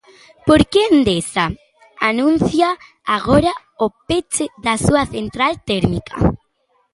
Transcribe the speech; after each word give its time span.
Por 0.47 0.61
que 0.71 0.81
Endesa 0.93 1.45
anuncia 2.11 2.67
agora 3.17 3.51
o 3.85 3.87
peche 4.07 4.45
da 4.65 4.75
súa 4.85 5.03
central 5.15 5.53
térmica? 5.69 6.15